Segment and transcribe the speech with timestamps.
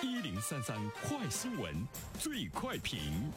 [0.00, 1.74] 一零三三快新闻，
[2.20, 3.32] 最快评。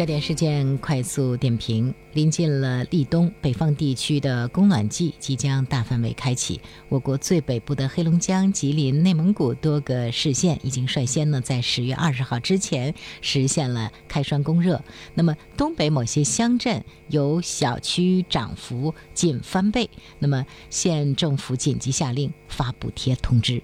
[0.00, 6.58] 焦点事件快速点评：临近了立冬，北方地区的供暖季即将大范围开启。
[6.88, 14.82] 我国最北部的黑龙江、吉林、内蒙古多个市县已经率先呢在十月二十号之前实现了开栓供热。
[15.12, 23.62] 那么，东北某些乡镇有小区涨幅近翻倍，那么县政府紧急下令发补贴通知。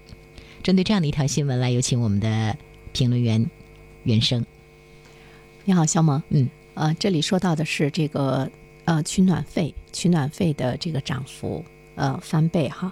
[0.61, 2.55] 针对这样的一条新闻，来有请我们的
[2.93, 3.49] 评论员
[4.03, 4.45] 袁生。
[5.67, 6.23] 你好，肖萌。
[6.29, 8.49] 嗯，呃，这里说到的是这个
[8.85, 11.61] 呃取暖费，取暖费的这个涨幅
[11.95, 12.89] 呃翻倍哈。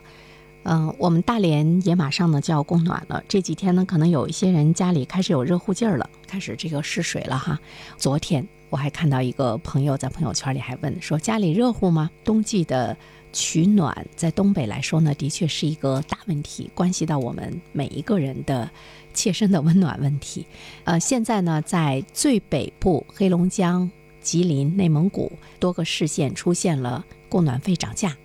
[0.64, 7.58] 嗯，我们大连也马上呢就要供暖了，这几天呢可能有一些人家里开始有热乎劲儿了，开始这个试水了哈。
[7.96, 12.12] 昨天我还看到一个朋友在朋友圈里还问说家里热乎吗？
[12.26, 12.98] 冬季的
[13.32, 18.70] 取暖在东北来说呢，的确是一个大问题，关系到我们每一个人的。
[19.16, 20.46] 切身的温暖问题，
[20.84, 23.90] 呃，现在呢，在最北部黑龙江、
[24.22, 28.16] 吉林、内蒙古多个市县出现了供暖费涨价。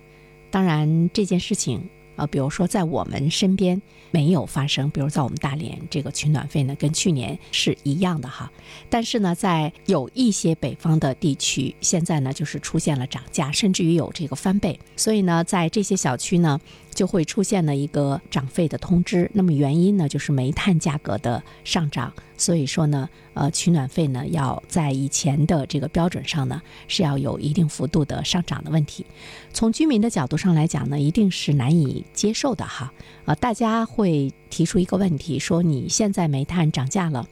[0.51, 1.81] 当然，这件事情，
[2.21, 8.51] 呃，比如说在我们身边没有发生，比如在我们大连，这个取暖费呢跟去年是一样的哈。
[8.91, 14.79] 但是呢，在有一些北方的地区，现在呢就是出现了涨价，甚至于有这个翻倍。
[14.95, 16.59] 所以呢，在这些小区呢。
[16.93, 29.05] 就会出现了一个涨费的通知，那么原因呢，就是煤炭价格的上涨，所以说呢，呃，取暖费呢要在以前的这个标准上呢是要有一定幅度的上涨的问题。
[29.53, 32.91] 从居民的角度上来讲呢，一定是难以接受的哈。
[33.25, 37.27] 呃，大家会提出一个问题，说你现在煤炭涨价了，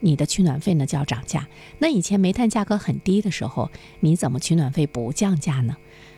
[0.00, 1.46] 你的取暖费呢就要涨价。
[1.78, 5.76] 那以前煤炭价格很低的时候，你怎么取暖费不降价呢？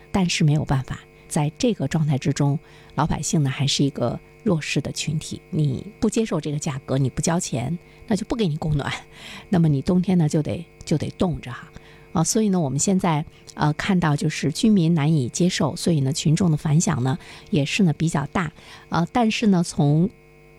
[0.09, 1.01] 但是没有办法。
[1.27, 2.57] 在这个状态之中，
[2.95, 4.17] 老百姓呢还是一个
[4.47, 5.41] 弱势的群体。
[5.49, 8.89] 你不接受这个价格，你不交钱，那就不给你供暖。
[9.49, 11.69] 那么你冬天呢就得就得冻着哈
[12.13, 12.23] 啊。
[12.23, 18.51] 所以呢，我们现在呃看到就是居民难以接受，所以呢群众的反响呢也是呢比较大
[18.89, 20.09] 呃，但是呢从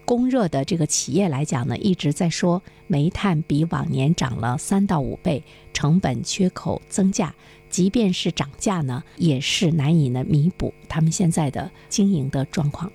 [0.05, 5.43] 供热的这个企业来讲呢，一直在说煤炭比往年涨了三到五倍，
[5.73, 7.35] 成本缺口增加。
[7.69, 12.91] 即便是涨价呢，也是难以呢弥补他们现在的经营的状况。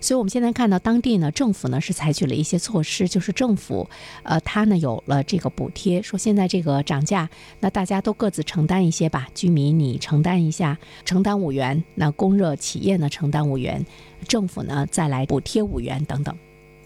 [0.00, 3.88] 所以，我们现在看到当地呢，政府呢是采取了一些措施，就是政府，
[4.22, 7.28] 呃，它呢有了这个补贴，说现在这个涨价，
[7.60, 9.28] 那大家都各自承担一些吧。
[9.34, 13.84] 居民你承担一下，承担五元；那供热企业呢承担五元，
[14.28, 16.36] 政府呢再来补贴五元等等。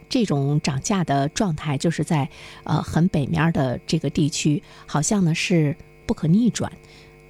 [0.08, 2.28] 这种涨价的状态，就是在
[2.64, 6.72] 呃很北面的这个地区，好像呢是不可逆转。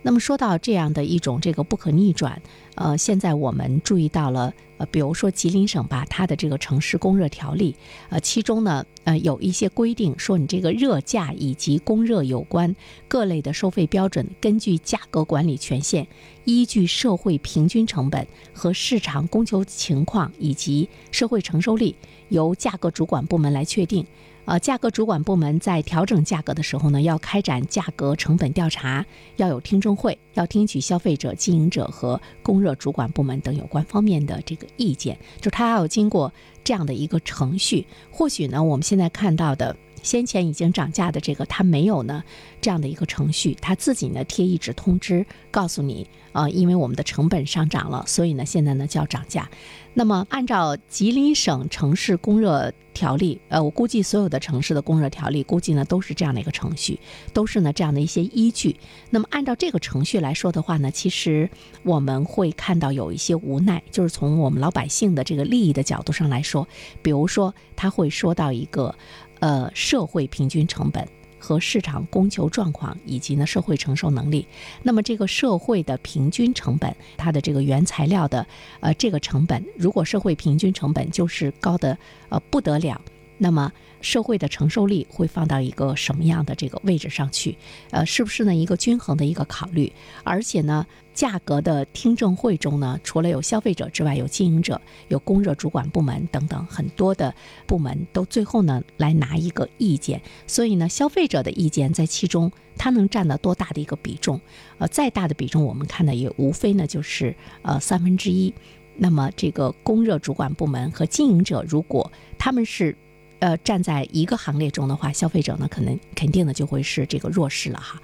[0.03, 2.41] 那么说到这样的一种这个不可逆转，
[2.75, 7.77] 呃，现在我们注意到了，呃，比如说吉林省吧，它的这个城市供热条例，
[8.09, 12.75] 呃，其中呢，呃，有一些规定说，你这个热价以及供热有关
[13.09, 16.07] 各类的收费标准，根据价格管理权限，
[16.45, 21.95] 依据社会平均成本和市场供求情况以及社会承受力，
[22.31, 24.07] 由价格主管部门来确定。
[24.47, 29.05] 呃，价格主管部门在调整价格的时候呢，要开展价格成本调查，
[29.37, 36.33] 要有听证会，要听取消费者、经营者和供热主管部门等有关方面的这个意见，就它要经过
[36.65, 37.87] 这样的一个程序。
[38.11, 39.77] 或许呢，我们现在看到的。
[40.03, 42.23] 先前已经涨价的这个，它没有呢
[42.61, 49.49] 这样的一个程序，它自己呢贴一纸通知，告诉你，呃，因为我们的成本上涨了，所以呢现在呢就要涨价。
[49.93, 57.01] 那么按照吉林省城市供热条例，呃，我估计所有的城市的供热条例，估计呢都是这样的一个程序，
[57.33, 58.77] 都是呢这样的一些依据。
[59.11, 61.51] 那么按照这个程序来说的话呢，其实
[61.83, 66.69] 我们会看到有一些无奈，就是从我们老百姓的这个利益的角度上来说，
[67.03, 68.95] 比如说他会说到一个。
[69.41, 71.07] 呃，社会平均成本
[71.39, 74.47] 和市场供求状况，以及呢社会承受能力。
[74.83, 78.47] 那么这个社会的平均成本，它的这个原材料的
[78.81, 81.97] 呃这个成本，如果社会平均成本就是高的
[82.29, 83.01] 呃不得了，
[83.41, 83.73] 那么。
[84.03, 87.55] 社会的承受力会放到一个什么样的这个位置上去？
[87.91, 89.93] 呃，是不是呢一个均衡的一个考虑？
[90.25, 97.35] 而且呢，价格的听证会中呢，除了有消费者之外，有经营者、有供热主管部门等等很多的
[97.67, 100.23] 部门都最后呢来拿一个意见。
[100.47, 104.41] 所以呢，消费者的意见在其中它能占到多大的一个比重？
[104.79, 108.55] 呃，再大的比重，我们看的也无非呢就是呃三分之一。
[108.97, 112.97] 那么这个供热主管部门和经营者，如果他们是
[113.41, 118.01] 呃，站在一个行列中的话，消费者呢，可能肯定呢就会是这个弱势了哈，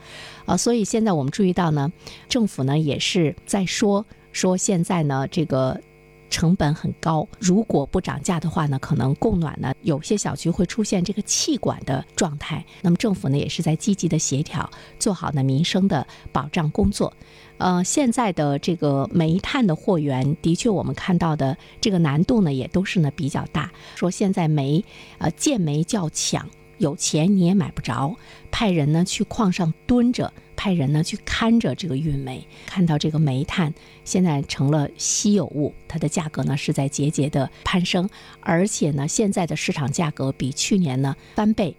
[0.47, 1.93] 啊，所以现在我们注意到呢，
[2.29, 5.81] 政府呢也是在说说现在呢这个
[6.29, 12.65] 成本很高，如果不涨价的话呢，可能供暖呢有些小区会出现这个气管的状态。
[12.83, 14.69] 那么政府呢也是在积极的协调，
[14.99, 17.13] 做好呢民生的保障工作。
[17.59, 23.73] 呃，现在的这个煤炭的货源，的确我们看到的这个难度呢也都是呢比较大。
[23.95, 24.85] 说现在煤，
[25.19, 26.47] 呃，建煤较抢，
[26.79, 28.17] 有钱你也买不着，
[28.51, 30.33] 派人呢去矿上蹲着。
[30.59, 33.73] 派人呢去看着这个运煤，看到这个煤炭
[34.05, 38.09] 现在成了稀有物，它的价格呢是在节节的攀升，
[38.41, 41.77] 而且呢现在的市场价格比去年呢翻倍，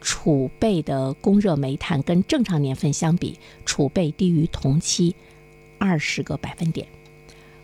[0.00, 5.14] 储备的供热煤炭跟正常年份相比，储备低于同期
[5.78, 6.88] 二十个百分点。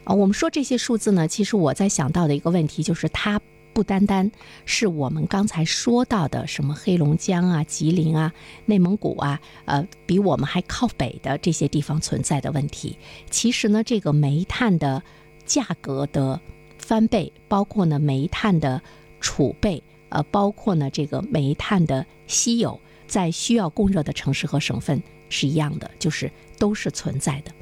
[0.04, 3.40] 啊，我们说这些数字呢，其实我在想到的一个问题就是它。
[3.76, 4.32] 不单单
[4.64, 8.32] 是我们刚才说到的什么黑龙江啊、吉林啊、
[8.64, 12.98] 内蒙古啊，呃，比我们还靠北的这些地方存在的问题。
[13.28, 15.02] 其实呢，这个煤炭的
[15.44, 16.40] 价格的
[16.78, 18.80] 翻倍，包括呢煤炭的
[19.20, 27.52] 储备，呃，包括呢这个煤炭的稀有，在需要供热的城市和省份是一样的，就是都是存在的。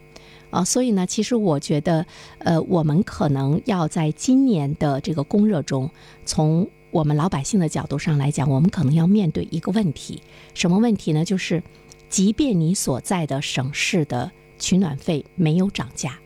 [0.55, 2.07] 啊，所以呢，其实我觉得，
[2.39, 5.91] 呃，我们可能要在今年的这个供热中，
[6.25, 10.23] 从我们老百姓的角度上来讲，我们可能要面对一个问题，
[10.55, 11.25] 什么问题呢？
[11.25, 11.61] 就是，
[12.09, 16.21] 即便你所在的省市的取暖费没有涨价，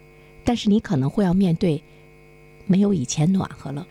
[0.44, 1.82] 但是你可能会要面对
[2.66, 3.86] 没有以前暖和了，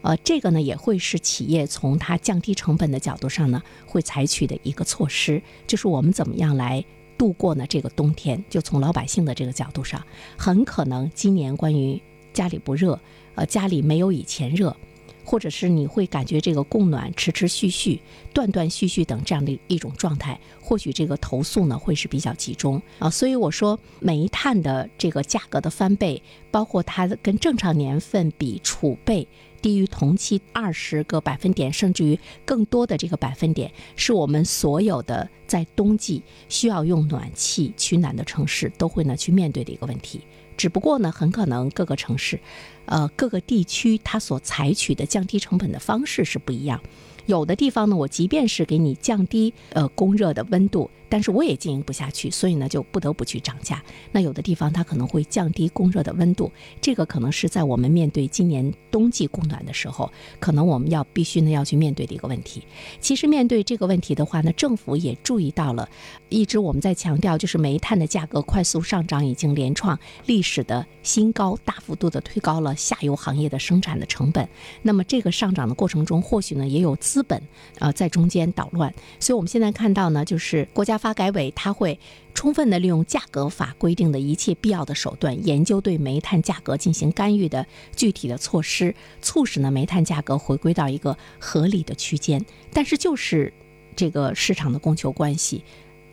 [0.00, 6.82] 呃，这个呢也会是企业从它降低成本的角度上呢会采取的一个措施，就是我们怎么样来。
[7.18, 10.04] 度过呢这个冬天，就从老百姓的这个角度上，
[10.36, 12.00] 很可能今年关于
[12.32, 12.98] 家里不热，
[13.34, 14.76] 呃，家里没有以前热，
[15.26, 18.00] 或者是你会感觉这个供暖迟迟续续、
[18.32, 23.10] 断断续续等这样的一种状态，或许这个投诉呢会是比较集中啊。
[23.10, 29.26] 所以我说，煤炭的这个价格的翻倍，包括它跟正常年份比储备。
[29.62, 40.20] 低于同期二十个百分点，甚至于更多的这个百分点，是我们所有的在冬季需要用暖气取暖的城市都会呢去面对的一个问题。
[40.56, 42.40] 只不过呢，很可能各个城市，
[42.86, 46.80] 呃，各个地区它所采取的降低成本的方式是不一样。
[47.26, 50.90] 有的地方呢，我即便是给你降低呃供热的温度。
[51.08, 53.80] 但是我也经营不下去，所以呢就不得不去涨价。
[54.10, 56.50] 那有的地方它可能会降低供热的温度，
[56.80, 62.64] 这个可能是在我们面对今年冬季供暖的时候，可能我们要必须呢要去面对的一个问题。
[63.00, 65.88] 其实面对这个问题的话呢，政府也注意到了，
[66.28, 69.96] 一直我们在强调，就是煤炭的价格快速上涨，已经连创
[70.26, 74.48] 历史的新高，大幅度的推高了下游行业的生产的成本。
[74.82, 77.42] 那么这个上涨的过程中，或许呢也有资本
[77.78, 78.92] 呃在中间捣乱。
[79.18, 80.96] 所以我们现在看到呢，就是国家。
[80.98, 82.00] 发改委它会
[82.34, 87.64] 充分的利用价格法规定的一切必要的手段，研究对煤炭价格进行干预的
[87.94, 92.44] 具体的措施，促使呢煤炭价格回归到一个合理的区间。
[92.72, 93.52] 但是就是
[93.94, 95.62] 这个市场的供求关系。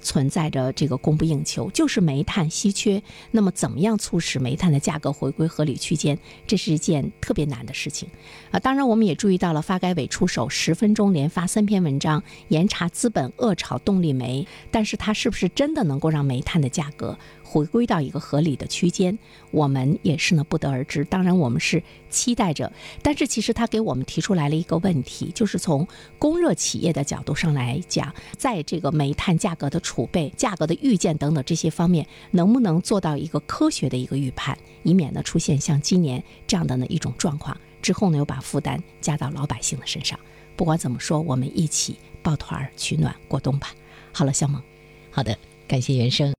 [0.04, 3.02] 存在着这个供不应求，就是煤炭稀缺。
[3.32, 6.20] 那么，怎么样促使煤炭的价格回归合理区间？
[6.46, 8.08] 这是一件特别难的事情
[8.52, 8.60] 啊！
[8.60, 17.18] 当然，我们也注意到了发改委出手十分钟连发三篇文章，严查资本恶炒动力煤，但是它是不是真的能够让煤炭的价格？
[17.42, 19.18] 回归到一个合理的区间，
[19.52, 21.06] 我们也是呢不得而知。
[21.06, 22.72] 当然，我们是期待着，
[23.02, 25.86] 但是其实他给我们提出来了一个问题，就是从
[26.20, 40.20] 供热企业的角度上来讲，在这个煤炭价格的储备、价格的预见等等这些方面，能不能做到一个科学的一个预判，以免呢出现像今年这样的呢一种状况，之后呢又把负担加到老百姓的身上。
[40.56, 43.72] 不管怎么说，我们一起抱团取暖过冬吧。
[44.12, 44.62] 好了，小萌，
[45.10, 45.36] 好的，
[45.68, 46.32] 感谢袁生。